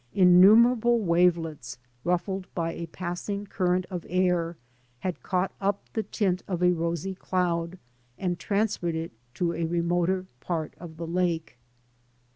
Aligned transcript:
Innumerable 0.15 0.99
wavelets, 1.01 1.77
rufiled 2.03 2.45
by 2.55 2.73
a 2.73 2.87
passing 2.87 3.45
current 3.45 3.85
of 3.91 4.03
air, 4.09 4.57
had 5.01 5.21
caught 5.21 5.53
up 5.61 5.93
the 5.93 6.01
tint 6.01 6.41
of 6.47 6.63
a 6.63 6.71
rosy 6.73 7.13
cloud, 7.13 7.77
and 8.17 8.39
transferred 8.39 8.95
it 8.95 9.11
to 9.35 9.53
a 9.53 9.65
remoter 9.67 10.25
part 10.39 10.73
of 10.79 10.97
the 10.97 11.05
lake. 11.05 11.59